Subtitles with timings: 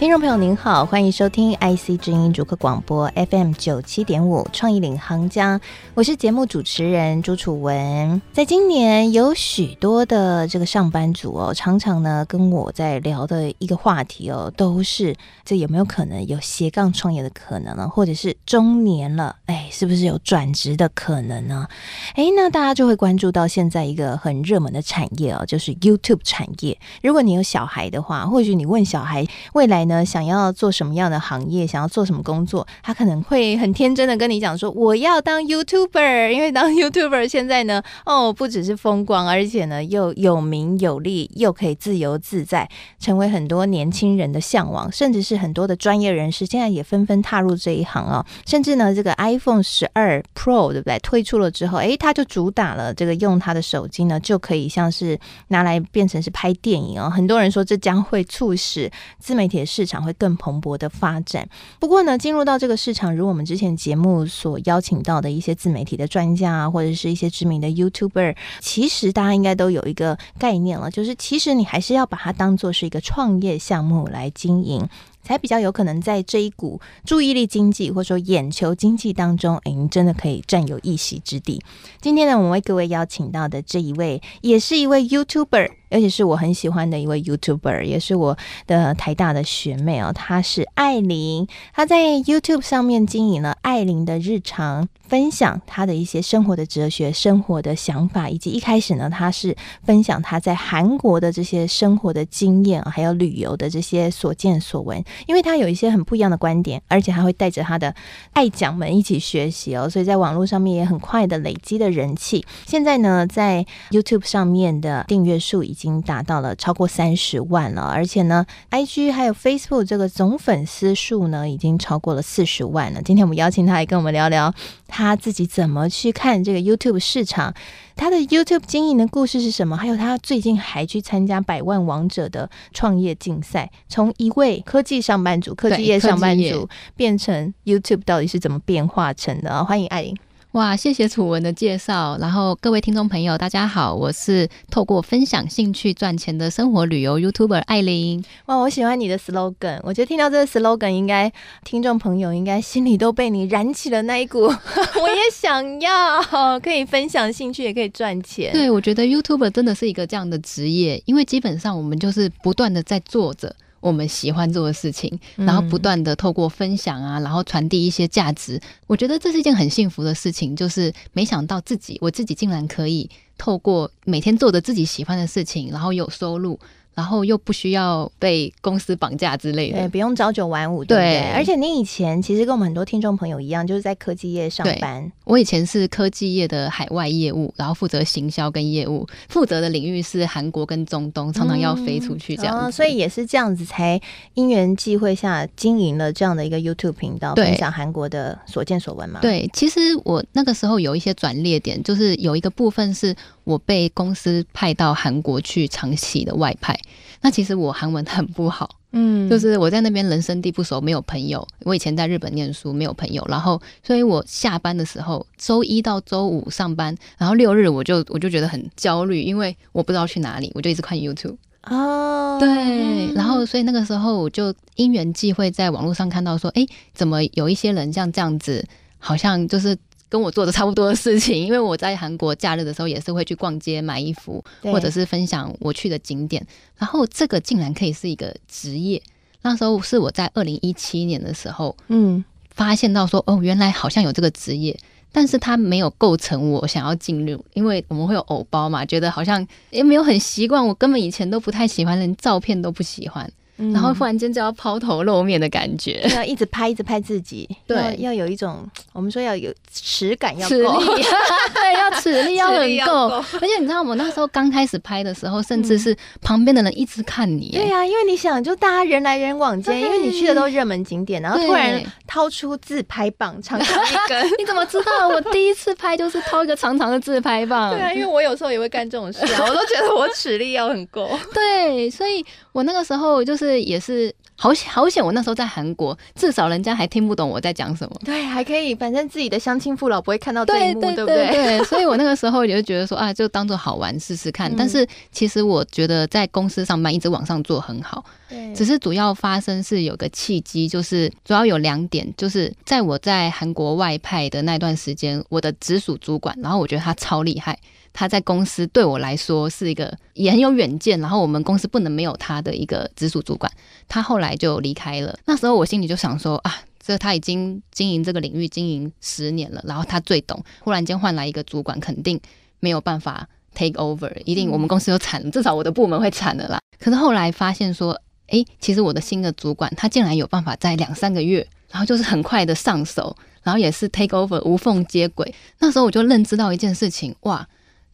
[0.00, 5.60] 听众朋友您好，欢迎收听 IC 之音主客广播 FM 九七点五创意领航家，
[5.92, 8.22] 我是节目主持人朱楚文。
[8.32, 17.86] 在今年有许多的这个上班族哦，常常呢跟我在聊的一个话题哦，都是这有没有可能有斜杠创业的可能呢？
[17.86, 21.68] 或者是中年了，哎，是不是有转职的可能呢？
[22.14, 26.78] 哎，那大家就会关注到现在一个很热门的产业哦，就是 YouTube 产业。
[27.02, 42.68] 如果你有小孩的话，或许你问小孩未来呢，想要做什么样的行业，想要做什么工作，他可能会很天真的跟你讲说：“我要当 YouTuber，因为当 YouTuber 现在呢，哦，不只是风光，而且呢又有名有利，又可以自由自在，
[42.98, 50.98] 成为很多年轻人的向往，甚至是很多的专业人士现在也纷纷踏入这一行啊、甚至呢，这个 iPhone 十二 Pro 对不对？
[51.00, 55.18] 推出了之后，诶，他就主打了这个用他的手机呢，就可以像是
[55.48, 57.10] 拿来变成是拍电影哦。
[57.10, 61.48] 很多人说这将会促使自媒体的市场会更蓬勃的发展。
[61.78, 74.86] 不过呢，进入到这个市场，如我们之前节目所邀请到的一些自媒体的专家啊，或者是一些知名的 YouTuber，其实大家应该都有一个概念了，就是其实你还是要把它当做是一个创业项目来经营。
[75.22, 81.62] 才比较有可能在这一股注意力经济或者说眼球经济当中，哎，您真的可以占有一席之地。
[82.00, 90.12] 今天呢，我们为各位邀请到的这一位，也是一位 YouTuber，而且是我很喜欢的一位 YouTuber，也是我的台大的学妹哦。
[90.12, 105.02] 她是艾琳，她在 YouTube 上面经营了艾琳的日常，分享他的一些生活的哲学、生活的想法，以及一开始呢，他是分享他在韩国的这些生活的经验，还有旅游的这些所见所闻。
[105.26, 107.92] 因为他有一些很不一样的观点，而且还会带着他的
[108.34, 112.46] 爱讲们一起学习哦，所以在网络上面也很快的累积的人气。
[112.64, 123.02] 现在呢，在 YouTube 上面的订阅数已经达到了超过三十万了，而且呢，IG 还有 Facebook 这个总粉丝数呢，已经超过了四十万了。
[123.02, 124.54] 今天我们邀请他来跟我们聊聊
[124.90, 127.54] 他自己怎么去看这个 YouTube 市场。
[127.96, 129.76] 他的 YouTube 经营的故事是什么？
[129.76, 139.64] 还有他最近还去参加百万王者的创业竞赛，从一位科技上班族、科技业上班族变成 YouTube，到底是怎么变化成的？
[139.64, 140.16] 欢迎艾琳。
[140.52, 142.18] 哇，谢谢楚文的介绍。
[142.20, 148.24] 然后各位听众朋友，大家好，我是透过分享兴趣赚钱的生活旅游 YouTuber 艾琳。
[148.46, 149.78] 哇，我喜欢你的 slogan。
[149.84, 154.40] 我觉得听到这个 slogan，应该听众朋友应该心里都被你燃起了那一股，
[155.00, 158.50] 我也想要，可以分享兴趣，也可以赚钱。
[158.52, 163.54] 对，我觉得 YouTuber 真的是一个这样的职业，因为基本上我们就是不断的在做着。
[163.80, 168.60] 我们喜欢做的事情，然后不断的透过分享啊，然后传递一些价值。
[168.86, 173.08] 我觉得这是一件很幸福的事情，就是没想到自己，我自己竟然可以
[173.38, 176.58] 透过每天做的自己喜欢的事情，然后有收入。
[177.00, 181.20] 然后又不需要被公司绑架之类的，对，不用朝九晚五，对不对？
[181.20, 185.10] 对，而且你以前其实跟我们很多听众朋友一样，就是在科技业上班。
[185.24, 192.54] 我以前是科技业的海外业务，然后负责行销跟业务，负责的领域是韩国跟中东，常常要飞出去这样。
[192.54, 193.98] 嗯哦，所以也是这样子，才
[194.34, 199.20] 因缘际会下经营了这样的一个 YouTube 频道，分享韩国的所见所闻嘛。
[199.22, 203.16] 对，其实我那个时候有一些转捩点，就是有一个部分是
[203.50, 206.78] 我被公司派到韩国去长期的外派。
[207.20, 211.46] 那其实我韩文很不好，嗯，就是我在那边人生地不熟，没有朋友。
[211.64, 221.36] 我以前在日本念书，没有朋友，然后，所以我下班的时候，周一到周五上班，然后六日我就我就觉得很焦虑，因为我不知道去哪里，我就一直看 YouTube。
[221.64, 228.66] 哦，对，然后所以那个时候我就因缘际会在网络上看到说，哎，怎么有一些人像这样子，
[228.98, 229.76] 好像就是。
[230.10, 236.44] 跟我做的差不多的事情，因为我在韩国假日的时候也是会去逛街买衣服，或者是分享我去的景点。
[236.76, 239.00] 然后这个竟然可以是一个职业，
[239.42, 244.76] 那时候是我在二零一七年的时候，嗯，发现到说哦，原来好像有这个职业，
[245.12, 253.30] 但是它没有构成我想要进入，因为我们会有偶包嘛，觉得好像也没有很习惯，我根本以前都不太喜欢，连照片都不喜欢。
[253.72, 260.68] 然后忽然间就要抛头露面的感觉， 要一直拍，一直拍自己，对，要有一种我们说要有实感，要实力，
[261.54, 263.08] 对，要实力要很够。
[263.40, 267.50] 而且你知道，我那时候刚开始拍的时候，甚至是旁边的人一直看你。
[267.52, 274.26] 对呀，因为你想，就大家人来人往间，因为你去的都是热门景点，然后突然掏出自拍棒，长长一根。
[274.38, 275.08] 你怎么知道？
[275.08, 277.70] 我第一次拍就是掏一个长长的自拍棒。
[277.76, 281.10] 对啊，因为我有时候也会干这种事啊，我都觉得我实力要很够。
[281.34, 283.49] 对，所以我那个时候就是。
[283.50, 284.14] 这也是。
[284.42, 285.04] 好险好险！
[285.04, 288.00] 我那时候在韩国，至少人家还听不懂我在讲什么。
[288.06, 291.58] 对，还可以，反正自己的乡亲父老不会看到这一幕，对，对，对，对不对？
[291.58, 294.50] 对，所以我那个时候也就觉得说 啊，就当做好玩试试看。
[294.50, 298.54] 嗯、但是其实我觉得在公司上班一直往上做很好，对。
[298.54, 307.58] 只是主要发生是有个契机，就是主要有两点，就是在我在韩国外派的那段时间，我的直属主管，然后我觉得他超厉害。
[307.92, 313.50] 他在公司对我来说是一个也很有远见，然后我们公司不能没有他的一个直属主管。
[313.88, 322.20] 他后来就离开了，那时候我心里就想说啊，这他已经经营这个领域经营十年了，然后他最懂，忽然间换来一个主管，肯定
[322.58, 326.58] 没有办法 take over，一定我们公司就惨了，至少我的部门会惨了啦。
[326.78, 335.34] 可是后来发现说，哎，其实我的新的主管他竟然有办法在两三个月，然后就是很快的上手，然后也是 take over 无缝接轨。
[335.58, 337.46] 那时候我就认知到一件事情，哇！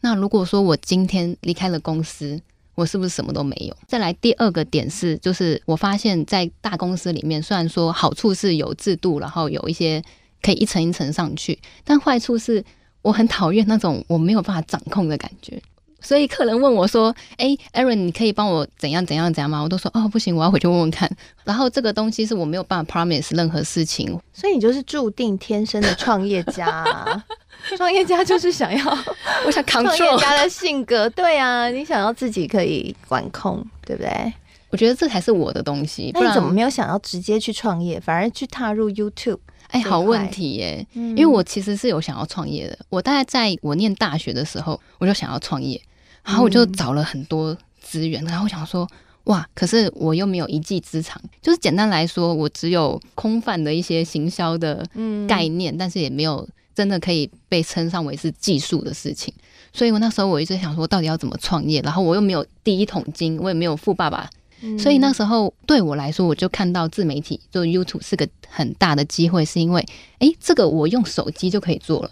[0.02, 2.40] 那如果说我今天离开了公司，
[2.76, 3.76] 我是不是什么都没有？
[3.88, 10.00] 再来第二个点是，就是我发现，在大公司里面，虽然说好处是有制度，然后有一些
[10.40, 12.64] 可以一层一层上去，但坏处是
[13.02, 15.60] 我很讨厌那种我没有办法掌控的感觉。
[16.00, 21.10] 所以客人问我说：“哎，Aaron，你可以帮我怎样怎样怎样吗？”我都说：“哦，不行，我要回去问问看。
[21.44, 27.24] ”然后这个东西是我没有办法 promise 任何事情，所以你就是注定天生的创业家啊。
[27.76, 28.98] 创业家就是想要，
[29.46, 34.32] 我想 control 创业家的性格，对啊，你想要自己可以管控，对不对？
[34.70, 36.10] 我觉得这才是我的东西。
[36.12, 39.38] 那你怎么没有想要直接去创业，反而去踏入 YouTube？
[39.76, 40.86] 哎，好问题耶！
[40.94, 42.78] 嗯，因为我其实是有想要创业的。
[42.88, 45.80] 我大概在我念大学的时候，我就想要创业。
[46.24, 48.88] 然后我就找了很多资源，然后我想说，
[49.24, 54.84] 哇，可是我又没有一技之长，就是简单来说，我只有空泛的一些行销的
[55.28, 59.32] 概念，嗯、但是也没有真的可以被称上为是技术的事情。
[59.72, 61.80] 所以我那时候我一直想说，到底要怎么创业？
[61.82, 64.28] 然后我又没有第一桶金，我也没有富爸爸，
[64.66, 69.86] 嗯、所以那时候对我来说，我就看到自媒体，做 YouTube 是个很大的机会，是因为，
[70.18, 72.10] 哎，这个我用手机就可以做了。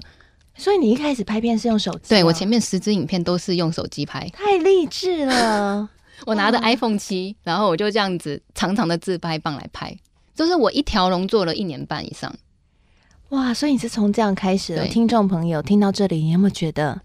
[0.56, 2.10] 所以你一开始拍片是用手机？
[2.10, 5.90] 对，我前面十支影片都是用手机拍，太励志了！
[6.26, 9.96] 我拿着 iPhone 七，然后我就这样子长长的自拍棒来拍，
[10.34, 12.32] 就是我一条龙做了一年半以上。
[13.30, 13.52] 哇！
[13.52, 14.86] 所以你是从这样开始的？
[14.86, 17.00] 听众朋友听到这里，你有没有觉得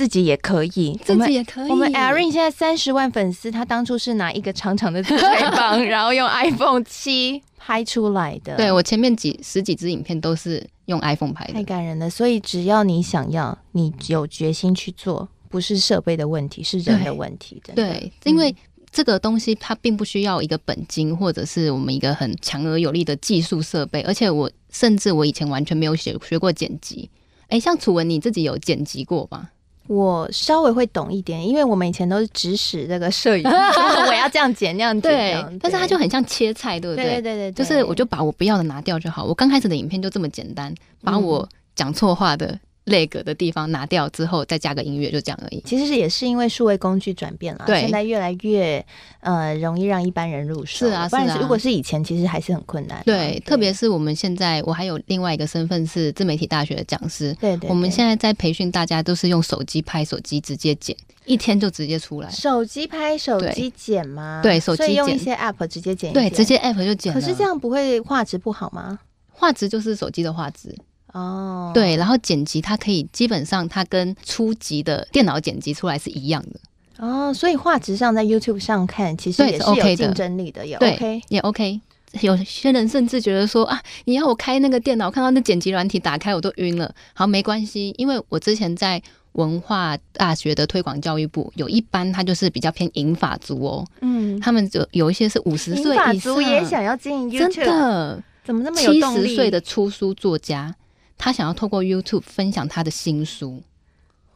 [0.00, 0.98] 自己也可以？
[1.04, 1.70] 自己也可以。
[1.70, 8.56] 我们 Erin 现在三十万粉丝，他当初是拿一个长长的自拍棒， 然后用 iPhone 七拍出来的。
[8.56, 10.66] 对，我前面几十几支影片都是。
[10.86, 17.62] 用 iPhone 拍的太感人了，所以只要你想要，你有决心去做，不是设备的问题，是人的问题。
[17.64, 18.52] 对，对，因为
[18.90, 27.08] 这个东西它并不需要一个本金，或者是我们一个很强而有力的技术设备，而且我甚至我以前完全没有学学过剪辑。
[27.46, 29.50] 哎，像楚文，你自己有剪辑过吗？
[29.86, 35.10] 我稍微会懂一点，因为我们以前都是指使这个摄影， 我要这样剪那样剪。
[35.10, 37.04] 对，但是它就很像切菜，对不对？
[37.04, 39.24] 对对对，就是我就把我不要的拿掉就好。
[39.24, 40.72] 我刚开始的影片就这么简单，
[41.02, 42.58] 把我讲错话的。
[42.84, 45.62] 那个的地方拿掉之后，再加个音乐，就这样而已。
[45.64, 48.84] 其实也是因为数位工具转变了，对，现在越来越
[49.20, 50.86] 呃容易让一般人入手。
[50.86, 51.38] 是啊，是啊。
[51.40, 53.02] 如果是以前，其实还是很困难。
[53.04, 57.32] 对，对特别是我们现在，我还有另外一个身份是自媒体大学的讲师。
[57.34, 57.70] 对，对对。
[57.70, 60.96] 我们现在在培训大家，都是用手机拍，手机直接剪，
[61.26, 62.30] 一天就直接出来。
[62.30, 64.40] 手机拍，手机剪吗？
[64.42, 64.94] 对，手机。
[64.94, 66.12] 用一些 app 直接剪。
[66.12, 67.12] 对，直接 app 就剪。
[67.12, 68.98] 可是这样不会画质不好吗？
[69.30, 70.74] 画质就是手机的画质。
[71.12, 71.74] 哦，oh.
[71.74, 76.60] 对，然后剪辑它可以基本上它跟初级的电脑剪辑出来是一样的
[76.98, 81.80] 哦，oh, 所以画质上在 YouTube 上看其实也是有竞争力的，也 OK 对也 OK。
[82.22, 86.92] 有些人甚至觉得说啊，你要我开那个电脑，看到那剪辑软体打开我都晕了。
[87.14, 89.00] 好，没关系，因为我之前在
[89.34, 99.22] 文化大学的推广教育部有一班，他就是比较偏银发族哦，嗯，他们就有一些是五十岁以上，银发族也想要经营 YouTube，真的怎么那么有动力？
[99.22, 100.74] 七十岁的出书作家。
[101.22, 103.62] 他想要透过 YouTube 分享他的新书，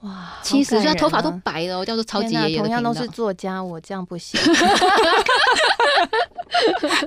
[0.03, 0.35] 哇！
[0.43, 2.59] 其实他头发都白了，叫做超级爷爷。
[2.59, 4.39] 同样都是作家，我这样不行。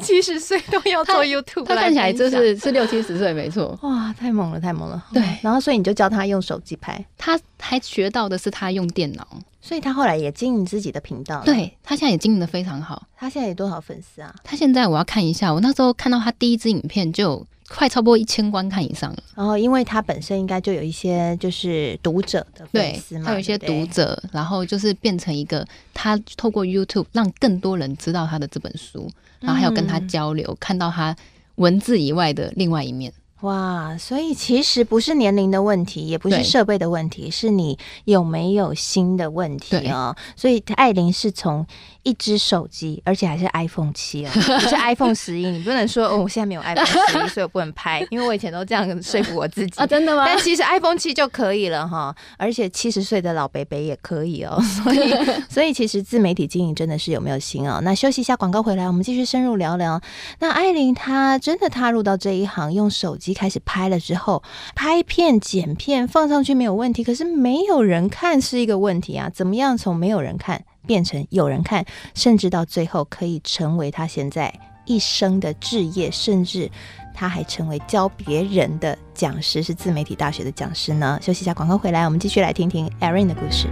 [0.01, 3.77] 七十岁都要做 YouTube，他看起来就是是六七十岁，没错。
[3.83, 5.05] 哇，太猛了，太猛了。
[5.13, 9.27] 对，然后所以你就教他用手机拍，他还学到的是他用电脑，
[9.61, 11.43] 所以他后来也经营自己的频道。
[11.43, 13.03] 对，他现在也经营的非常好。
[13.15, 14.33] 他现在有多少粉丝啊？
[14.43, 17.45] 他现在我要看一下，我那时候看到他第一支影片就。
[17.69, 29.09] 快超过一千观看以上了，然后因为他本身应该就有一些就是读者的粉丝嘛，他有一些读者，对对，然后就是变成一个他透过 YouTube 让更多人知道他的这本书，
[29.39, 31.15] 然后还有跟他交流，嗯、看到他
[31.55, 33.11] 文字以外的另外一面。
[33.41, 40.15] 哇，所以其实不是年龄的问题，也不是设备的问题，是你有没有心的问题哦。
[40.35, 41.63] 所以艾琳是从
[42.01, 45.45] 一只手机，而且还是 iPhone 七哦，不是 iPhone 十一。
[45.45, 50.23] 你不能说哦，我现在没有 iPhone 十一，所以我不能拍，因为我以前都这样说服我自己啊，真的吗？
[50.25, 54.59] 但其实 iPhone 七就可以了哈，而且七十岁的老伯伯也可以哦。
[54.83, 55.13] 所以，
[55.47, 57.81] 所以其实自媒体经营真的是有没有心哦。
[57.83, 60.01] 那休息一下，广告回来，我们继续深入聊聊。
[60.39, 63.26] 那艾琳她真的踏入到这一行，用手机。
[63.33, 64.43] 开始拍了之后，
[64.75, 69.29] 拍片、剪片放上去没有问题，可是没有人看是一个问题啊！
[69.33, 74.53] 怎么样从没有人看变成有人看，甚至到最后可以成为他现在
[74.85, 76.69] 一生的志业，甚至
[77.13, 81.19] 他还成为教别人的讲师，是自媒体大学的讲师呢？
[81.21, 83.67] 休息一下，广告回来，我们继续来听听 Erin 的故事。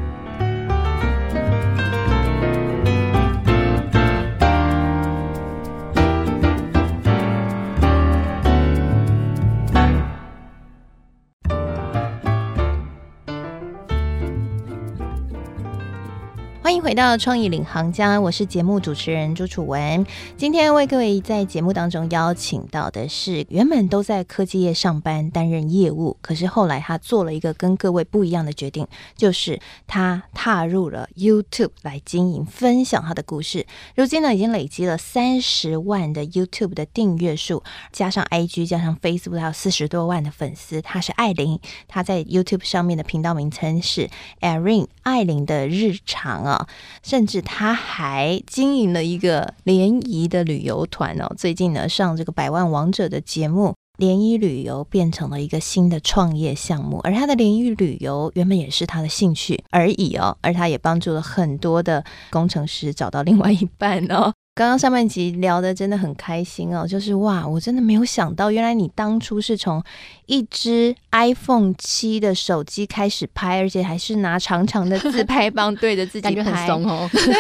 [16.86, 20.06] 回到创意领航家，我是节目主持人朱楚文。
[20.38, 28.88] 今天为各位在节目当中邀请到的是原本都在科技业上班担任业务，可是后来他做了一个跟各位不一样的决定，
[29.18, 33.66] 就是他踏入了 YouTube 来经营，分享他的故事。
[33.96, 40.80] 如今呢，已经累积了三十万的 YouTube 的订阅数，加上 IG，加上 Facebook，还有四十多万的粉丝。
[40.84, 44.08] 他是艾琳，他在 YouTube 上面的频道名称是
[44.42, 46.68] Erin 艾琳的日常啊。
[47.04, 51.34] 甚至他还经营了一个联谊的旅游团哦。
[51.38, 57.00] 最近呢，上这个百万王者的节目，联谊旅游变成了一个新的创业项目。
[57.04, 64.34] 而他的联谊旅游原本也是他的兴趣而已哦，而他也帮助了很多的工程师找到另外一半哦。
[64.58, 69.84] 刚刚上半集聊的真的很开心哦，就是哇，我真的没有想到，原来你当初是从
[70.28, 77.10] 一只 iPhone 七的手机开始拍，而且还是拿长长的自拍棒对着自己拍， 感觉很怂哦。
[77.12, 77.26] 对。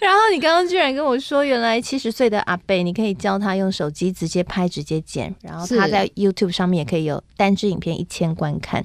[0.00, 8.84] 然后你刚刚居然跟我说，原来七十岁的阿贝，你可以教他用手机直接拍、直接剪，然后他在 YouTube 上面也可以有单支影片一千观看。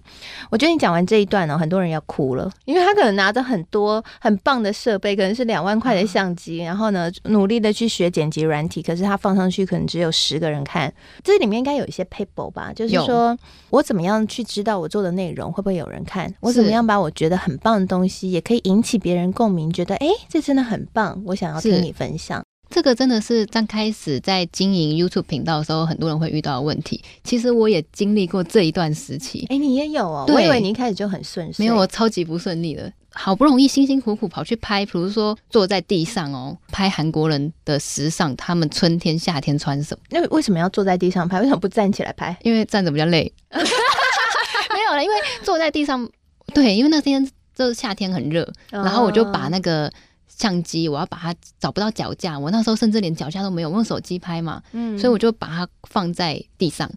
[0.51, 7.12] 我觉得你讲完这一段呢，很多人要哭了，因为他可能拿着很多很棒的设备，可能是两万块的相机，然后呢。
[7.24, 10.94] 努力的去学剪辑软体，可是它放上去可能只有十个人看。
[11.24, 13.38] 这里面应该有一些 paper 吧，就是说
[13.70, 16.34] 我怎么样去知道我做的内容会不会有人看？
[16.41, 22.44] 我怎么样把我觉得很棒的东西，也可以引起别人共鸣，觉得哎，这真的很棒，我想要听你分享。
[22.70, 27.01] 这个真的是刚开始在经营 YouTube 频道的时候，很多人会遇到的问题。
[27.24, 29.46] 其实我也经历过这一段时期。
[29.50, 30.25] 哎，你也有哦？
[30.27, 31.65] 我以为你一开始就很顺遂。
[31.65, 32.94] 没有，我超级不顺利的。
[33.11, 40.03] 好不容易辛辛苦苦跑去拍，比如说坐在地上哦，拍韩国人的时尚，他们春天夏天穿什么？
[40.09, 41.39] 那为什么要坐在地上拍？
[41.39, 42.37] 为什么不站起来拍？
[42.43, 43.31] 因为站着比较累。
[43.51, 46.07] 没有了，因为坐在地上，
[46.53, 49.91] 对，因为那天就是夏天很热，然后我就把那个
[50.27, 56.89] 相机，我要把它找不到脚架，我那时候甚至连脚架都没有，用手机拍嘛，嗯，所以我就把它放在地上，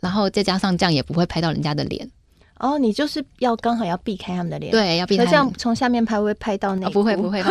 [0.00, 2.10] 然后再加上这样也不会拍到人家的脸。
[2.58, 5.24] 哦，你就是要刚好要避开他们的脸，对，要避开。
[5.26, 6.90] 这样从下面拍会，拍到那、哦？
[6.90, 7.44] 不会不会，有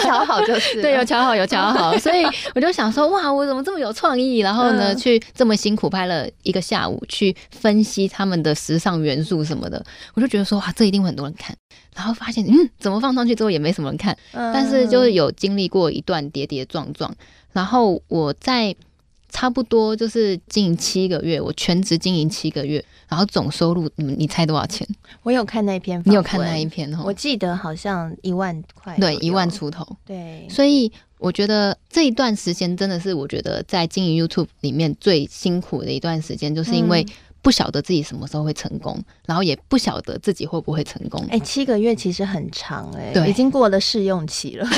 [0.00, 0.80] 调好就是。
[0.82, 2.24] 对，有调好有调好，所以
[2.54, 4.38] 我就想说，哇，我怎么这么有创意？
[4.38, 9.84] 然后呢，嗯、去这么辛苦拍了一个下午，去分析他们的时尚元素什么的，
[10.14, 11.54] 我就觉得说，哇，这一定会很多人看。
[11.94, 17.14] 然后发现，嗯，怎么放上去之后也没什么人看，嗯、但是就是有经历过一段跌跌撞撞，
[17.52, 18.74] 然后我在。
[19.32, 24.86] 差不多就是经营七个月，我全职经营七个月，然后总收入，你你猜多少钱？
[25.22, 27.02] 我有看那篇，你有看那一篇哦？
[27.04, 29.84] 我记得好像一万块，对，一万出头。
[30.04, 37.04] 对，所以我觉得这一段时间真的是我觉得在经营 YouTube 里面最辛苦的一段时间，就是因为
[37.40, 41.20] 不晓得自己什么时候会成功，嗯、然后也不晓得自己会不会成功。
[41.30, 44.66] 哎、欸，七个月其实很长哎、欸，已经过了试用期了。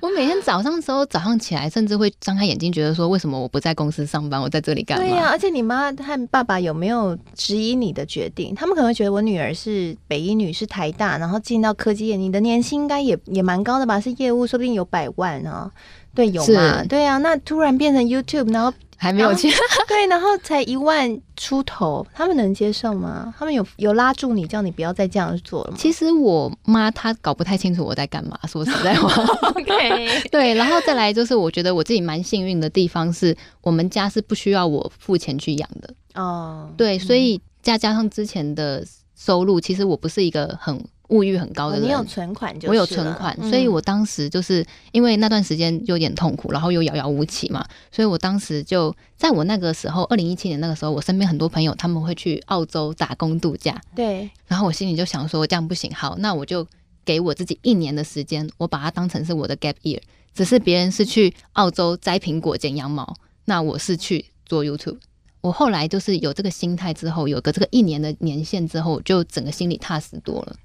[0.00, 5.04] 我每天早上的时候，早上起来甚至会张开眼睛，觉得说，为什么我不在公司上班，我在这里干嘛？
[5.04, 8.54] 对呀、而且你妈和爸爸有没有质疑你的决定？
[8.54, 13.98] 他们可能会觉得我女儿是北医女，是台大，然后进到科技业，你的年薪应该也也蛮高的吧？
[13.98, 15.70] 是业务，说不定有百万啊。
[16.14, 16.84] 对，有嘛？
[16.84, 18.72] 对啊，那突然变成 YouTube，然后。
[19.00, 19.48] 还没有钱，
[19.86, 23.32] 对，然后才一万出头，他们能接受吗？
[23.38, 25.76] 他们有有拉住你，叫你不要再这样做了吗？
[25.78, 29.08] 其实我妈她搞不太清楚我在干嘛，说实在话。
[29.54, 36.64] OK， 对，然后再来就是，我觉得我自己蛮幸运的地方是，我们家是不需要我付钱去养的哦。
[36.66, 38.84] Oh, 对，所以再加上之前的
[39.16, 56.66] 收入，其实我不是一个很物欲很高的人，你有存款就，我有存款，所以我当时就是因为那段时间有点痛苦，然后又遥遥无期嘛，所以我当时就在我那个时候，二零一七年那个时候，我身边很多朋友他们会去澳洲打工度假，对，然后我心里就想说这样不行，好，那我就
[57.04, 60.00] 给我自己一年的时间，我把它当成是我的 gap year，
[60.34, 64.98] 只是别人是去澳洲摘苹果、剪羊毛，那我是去做 YouTube。
[65.40, 70.56] 我后来就是有这个心态之后，有个这个一年的年限之后，就整个心里踏实多了。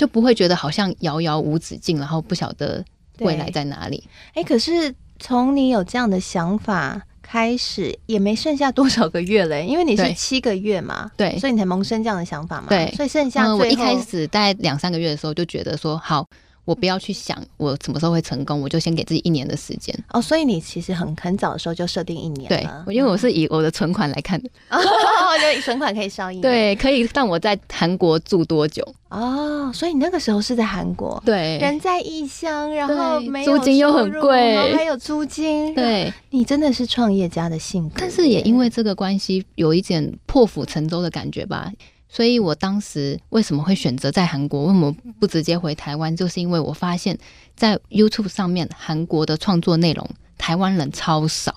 [0.00, 2.82] 就不会觉得好像遥遥无止境，然后不晓得
[3.18, 4.02] 未来在哪里。
[4.32, 12.68] 哎，可是从你有这样的想法开始，也没剩下多少个月了， 因为你是七个月嘛，对，所以你才萌生这样的想法嘛。
[12.70, 16.26] 对，所以剩下、嗯、我一开始大概两三个月的时候就觉得说好。
[16.70, 19.92] 我不要去想我什么时候会成功，我就先给自己一年的时间。
[20.12, 22.84] 哦，所以你其实很很早的时候就设定一年了。
[22.86, 24.48] 对，因为我是以我的存款来看的，
[25.64, 26.42] 存款可以烧一年。
[26.42, 28.86] 对，可以让我在韩国住多久？
[29.08, 35.74] 哦，所以你那个时候是在韩国，对，人在异乡，然后没租金又很贵，然后还有租金。
[35.74, 41.72] 对， 你真的是创业家的性格，但是也因为这个关系，有一点破釜沉舟的感觉吧。
[42.12, 44.64] 所以我当时为什么会选择在韩国？
[44.64, 46.14] 为什么不直接回台湾？
[46.14, 47.16] 就是因为我发现，
[47.54, 51.54] 在 YouTube 上面，韩国的创作内容，台湾人超少，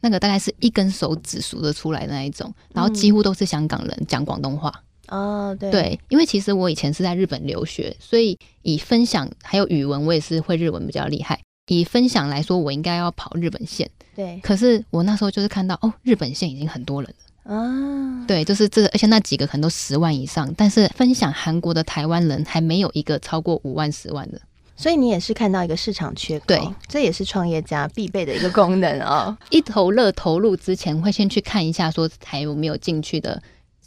[0.00, 4.82] 那个大概是一根手指数得出来的那一种，然后几乎都是香港人讲广东话。
[5.08, 11.38] 哦，对，对，因为其实我以前是在日本留学，所以以分享还有语文，我也是会日文比较厉害。
[11.68, 13.90] 以分享来说，我应该要跑日本线。
[14.16, 17.31] 对，可是我那时候就是看到，哦，日本线已经很多人了。
[17.44, 24.40] 啊，对，就是这个，而且那几个可能都十万以上，但是分享韩国的台湾人还没有一个超过五万、十万的，
[24.76, 29.36] 所以你也是看到一个市场缺口，对，这也是创业家必备的一个功能哦。
[29.50, 33.42] 一头热投入之前，会先去看一下说还有没有进去的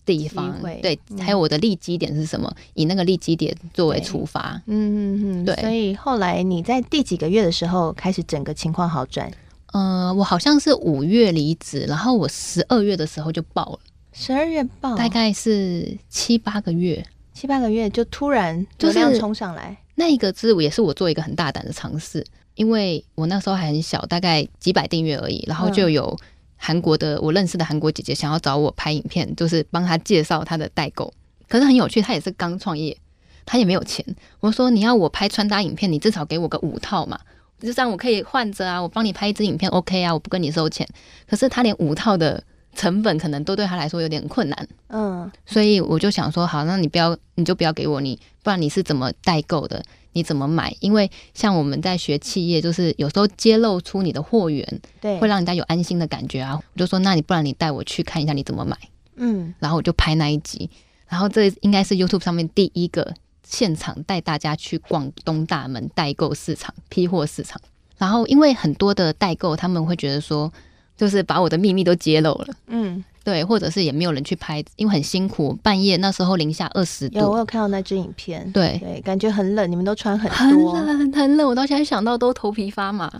[0.06, 5.56] 地方，对，还有我的利基点是什么，嗯、以那个利基点作为出发，嗯嗯嗯，对。
[5.56, 9.32] 所以后来你在第几个月的时候开始整个情况好转？
[9.76, 13.80] 呃，我好像是五月离职，然后我十二月的时候就爆了。
[14.14, 19.76] 十二月爆，大概是七八个月，七八个月就突然流量冲上来。
[19.96, 26.18] 那一个字也是我做一个很大胆的尝试，因为我那时候还很小，大概几百订阅而已，然后就有
[26.56, 31.14] 韩国的我认识的韩国姐姐想要找我拍影片，就是帮她介绍她的代购。
[31.50, 32.98] 可是很有趣，她也是刚创业，
[33.46, 34.06] 她也没有钱。
[34.40, 37.20] 我说你要我拍穿搭影片，你至少给我个五套嘛。
[37.60, 40.88] 就这样，我可以换着啊，我帮你拍一支影片，OK 啊，我不跟你收钱。
[41.28, 42.44] 可是他连五套的
[42.76, 49.82] 成本可能都对他来说有点困难，嗯，所以我就想说，好，那你不要，你就不要给我你，不然你是怎么代购的？
[50.12, 50.76] 你怎么买？
[50.80, 56.58] 因为像我们在学企业，就是有时候揭露出你的货源，对，会让人家有安心的感觉啊。
[56.74, 58.78] 我就说，那你不然你带我去看一下你怎么买，
[59.16, 60.70] 嗯，然后我就拍那一集，
[61.08, 63.14] 然后这应该是 YouTube 上面第一个。
[63.48, 67.62] 现场带大家去逛东大门代购市场、批货市场，
[67.98, 70.52] 然后因为很多的代购他们会觉得说，
[70.98, 73.04] 就是把我的秘密都揭露了，嗯。
[73.26, 75.54] 对，或者是也没有人去拍，因为很辛苦。
[75.64, 83.12] 半夜那时候零下二十度，有我有看到那支影片，对对，感觉很冷，你们都穿很多，很冷很冷，我到现在想到都头皮发麻，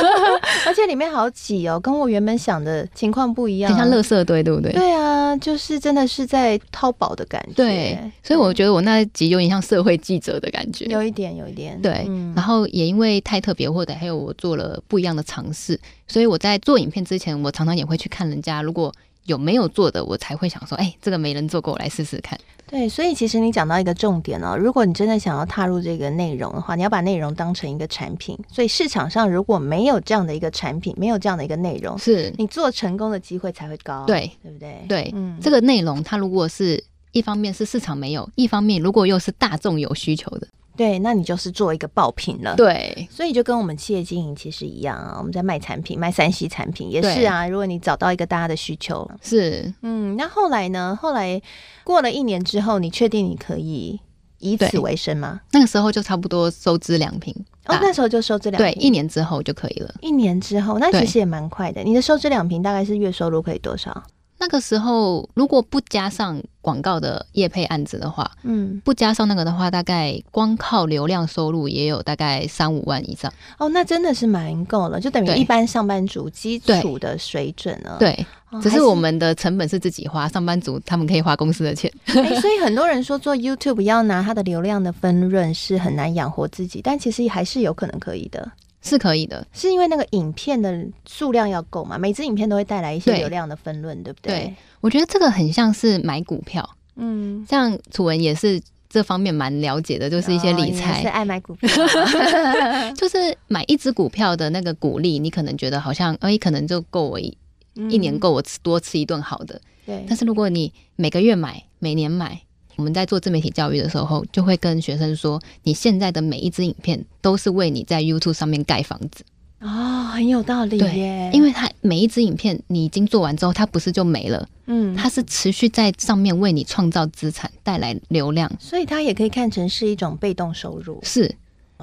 [0.66, 4.72] 而且里面好挤哦，跟我原本想的情况不一样，很像垃圾堆，对不对？
[4.72, 12.06] 对啊，就是真的是在淘宝的感觉，对，所以我觉得我那集有点像社会记者的感觉，有一点，有一点，对。
[12.08, 18.90] 嗯、然后也因为太特别，或者还有我做了不一样的尝试，所以我在做影片之前，我常常也会去看人家如果。
[19.24, 22.38] 有没有做的，我才会想说，哎、欸，这个没人做过，我来试试看。
[22.66, 28.38] 对，所以其实你讲到一个重点哦，如果你真的想要踏入这个内容的话，你要把内容当成一个产品。
[28.48, 34.04] 所以市场上如果没有这样的一个产品，没有这样的一个内容，是你做成功的机会才会高。
[34.06, 34.84] 对，对不对？
[34.88, 40.46] 对，嗯，这个内容它如果是一方面是市场没有，一方面如果又是大众有需求的。
[40.80, 42.56] 对，那你就是做一个爆品了。
[42.56, 47.46] 对，所以就跟我们企业经营其实一样啊，我们在卖产品，卖三 C 产品也是啊。
[47.46, 50.98] 如果你找到一个大家的需求，是，嗯，那后来呢？
[50.98, 51.38] 后来
[51.84, 54.00] 过了一年之后，你确定你可以
[54.38, 55.42] 以此为生吗？
[55.52, 57.34] 那个时候就差不多收支两平。
[57.66, 58.72] 哦，那时候就收支两平。
[58.72, 59.94] 对，一年之后就可以了。
[60.00, 61.82] 一年之后，那其实也蛮快的。
[61.82, 64.02] 你的收支两平大概是月收入可以多少？
[64.40, 73.30] 那个时候，如果不加上广告的业配案子的话，嗯，不加上那个的话，大概光靠流量收入也有大概三五万以上。
[73.58, 77.98] 哦，那真的是蛮够了，就等于一般上班族基础的水准了。
[77.98, 78.26] 对，
[78.62, 81.92] 只是我们的成本是自己花，上班族他们可以花公司的钱。
[82.06, 88.50] 欸， 所以很多人说做 YouTube 要拿他的流量的分润是很难养活自己，但其实还是有可能可以的。
[88.82, 91.98] 是可以的，是因为那个影片的数量要够嘛？
[91.98, 94.32] 每支影片都会带来一些流量的分论，对，对不对？
[94.32, 101.68] 对，我觉得这个很像是买股票，嗯，像楚文也是这方面蛮了解的，就是一些理财，哦、是爱买股票，
[102.96, 107.36] 就是买一只股票的那个股利，你可能觉得好像哎，可能就够我一、
[107.76, 109.60] 嗯、一年够我吃多吃一顿好的。
[109.84, 112.40] 对，但是如果你每个月买，每年买。
[112.80, 119.22] 我们在做自媒体教育的时候，就会跟学生说：你现在的每一支影片都是为你在 YouTube 上面盖房子
[119.60, 121.30] 哦，很有道理耶。
[121.34, 130.98] 因为它每一支影片你已经做完之后，它不是就没了，嗯，它是持续在上面为你创造资产，带来流量，所以它也可以看成是一种被动收入。
[131.02, 131.36] 是，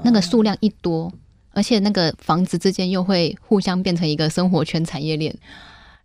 [0.04, 1.14] 那个数量一多，
[1.52, 5.38] 而且那个房子之间又会互相变成一个生活圈产业链。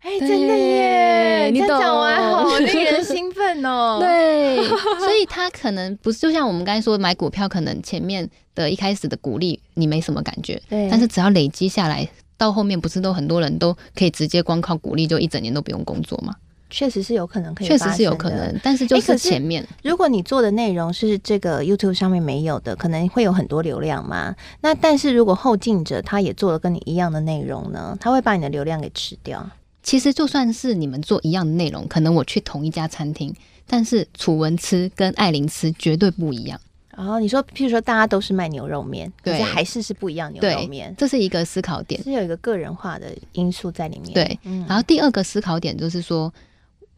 [0.03, 1.51] 哎、欸，真的耶！
[1.51, 3.99] 你讲完好令人兴奋哦。
[4.03, 4.67] 对，
[4.99, 10.89] 所以他可能不是就像我们刚才说买股票，可能前面的一开始的鼓励你没什么感觉，对。
[10.91, 16.35] 但是只要累积下来，到后面不是都很多人都可以直接光靠鼓励就一整年都不用工作吗？
[16.69, 18.59] 确实是有可能可以，确实是有可能。
[18.61, 24.35] 但是就是前面，欸、如果你做的内容是这个 YouTube 上面没有的，可能会有很多流量嘛。
[24.63, 29.49] 那但是如果后进者他也做了跟你一样的内容呢，他会把你的流量给吃掉。
[29.83, 33.35] 其实就算是你们做一样的内容，可能我去同一家餐厅，
[33.67, 36.61] 但是楚文吃跟艾琳吃绝对不一样。
[36.97, 44.13] 然后你说，譬如说大家都是卖牛肉面，可是还是是不一样牛肉面，这是一个思考点，是有一个个人化的因素在里面。
[44.13, 46.33] 对，然后第二个思考点就是说，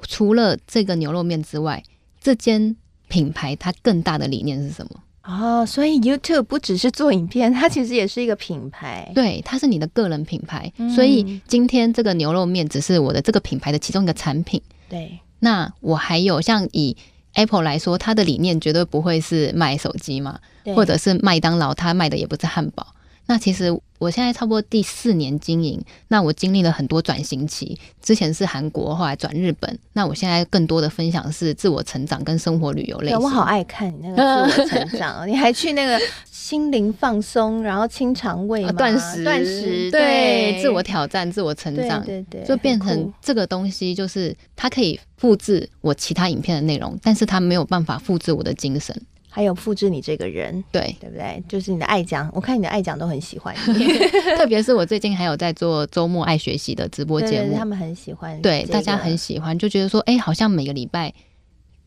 [0.03, 1.81] 除了这个牛肉面之外，
[2.21, 2.75] 这间
[3.07, 5.01] 品牌它更大的理念是什么？
[5.25, 9.11] 哦，所以 YouTube 不只是做影片，它其实也是一个品牌。
[9.15, 10.71] 对，它是你的个人品牌。
[10.77, 14.61] 嗯、所以今天这个牛肉面只是我的这个品牌的其中一个产品。
[14.89, 16.95] 对，那我还有像以
[17.33, 20.39] Apple 来说，它的理念绝对不会是卖手机嘛，
[20.75, 22.87] 或者是麦当劳，它卖的也不是汉堡。
[23.27, 27.79] 那其实我现在差不多第四年经营，那我经历了很多转型期。
[28.03, 29.79] 之前是韩国，后来转日本。
[29.95, 33.19] 那我现在更多的分享是自我成长跟生活旅游类型。
[33.19, 35.99] 我好爱看你那个自我成长， 你还去那个
[36.31, 48.95] 心灵放松，然后清肠胃、断食、断食，对，自我挑战、自我成长，对对，就变成这个东西，就是它可以复制我其他影片的内容，但是它没有办法复制我的精神。
[49.35, 51.43] 还有复制你这个人，对对不对？
[51.49, 53.85] 就是你的爱讲，我看你的爱讲都很喜欢你，
[54.39, 61.13] 特别是我最近还有在做周末爱学习的直播节目，对对对，他们很喜欢，对、这个、大家很喜欢，就觉得说，哎，好像每个礼拜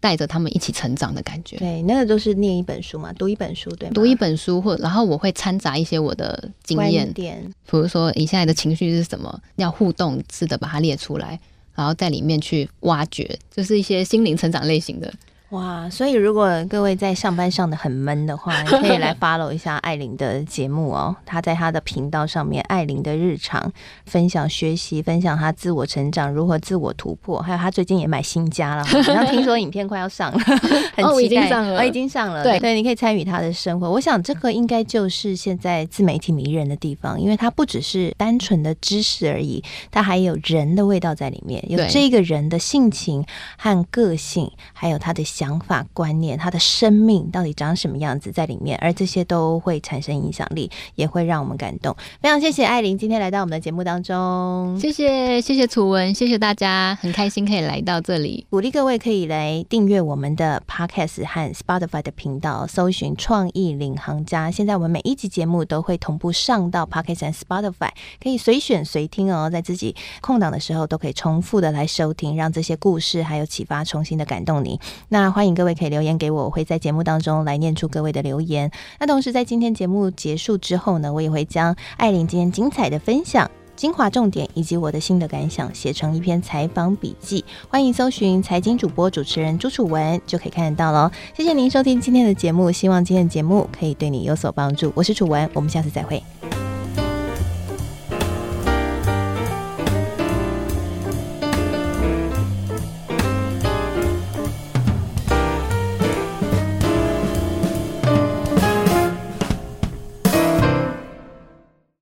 [0.01, 1.55] 带着他们一起成长的感觉。
[1.55, 3.93] 对，那个都是念一本书嘛，读一本书，对吗？
[3.95, 11.39] 读一本书，或然后我会掺杂一些我的经验点，比如说你现在的情绪是什么，要互动式的把它列出来，
[11.73, 15.13] 然后在里面去挖掘，就是一些心灵成长类型的。
[15.51, 21.15] 哇，所以如果各位在上班上的很闷的话，你 可以来 follow 一下艾琳的节目哦。
[21.25, 23.71] 她在她的频道上面，艾琳的日常
[24.05, 30.39] 分享学习，分享她自我成长，如何自我突破，还有她最近也买新家了， 好像听说影片快要上了，
[30.93, 32.43] 很期待，哦，已经上了，哦，已经上了。
[32.43, 33.89] 对对，你可以参与她的生活。
[33.89, 43.25] 我想这个应该就是现在自媒体迷人的地方，因为它不只是单纯的知识而已，它还有人的味道在里面，有这个人的性情
[43.57, 45.23] 和个性，还有他的。
[45.37, 51.95] 想法、观念，他的生命到底长什么样子在里面，而这些都会产生影响力，也会让我们感动。
[52.19, 58.47] 非常谢谢艾琳今天来到我们的节目当中，谢谢谢谢楚文，谢谢大家，很开心可以来到这里。
[58.49, 64.49] 鼓励各位可以来订阅我们的 Podcast 和 Spotify 的频道，搜寻“创意领航家”。
[64.51, 74.79] 现在我们每一集节目都会同步上到 Podcast 和 Spotify，可以随选随听哦，在自己空档的时候都可以重复的来收听，让这些故事还有启发，重新的感动你。
[75.09, 78.71] 那欢迎各位可以留言给我，我会在节目当中来念出各位的留言。
[78.99, 87.43] 那同时在今天节目结束之后呢，我也会将艾琳今天精彩的分享、精华重点以及我的心得感想写成一篇采访笔记。
[87.69, 91.11] 欢迎搜寻财经主播主持人朱楚文，就可以看得到喽。
[91.35, 94.91] 谢谢您收听今天的节目，希望今天的节目可以对你有所帮助。
[94.95, 96.21] 我是楚文，我们下次再会。